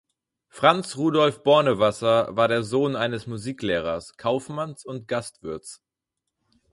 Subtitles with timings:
[0.49, 5.83] Franz Rudolf Bornewasser war der Sohn eines Musiklehrers, Kaufmanns und Gastwirts.